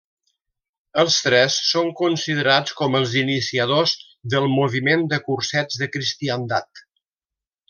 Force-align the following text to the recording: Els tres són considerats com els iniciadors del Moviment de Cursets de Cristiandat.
Els 1.01 1.17
tres 1.25 1.57
són 1.73 1.91
considerats 1.99 2.75
com 2.81 2.97
els 3.01 3.13
iniciadors 3.23 3.95
del 4.35 4.49
Moviment 4.55 5.05
de 5.13 5.21
Cursets 5.29 5.83
de 5.83 5.91
Cristiandat. 5.99 6.87